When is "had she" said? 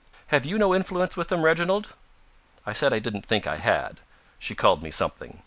3.57-4.55